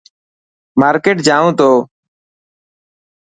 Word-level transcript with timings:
مارڪيٽ 0.79 1.17
جائون 1.27 1.49
تو. 1.59 1.69